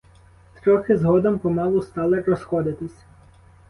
[0.61, 3.03] Трохи згодом помалу стали розходитись.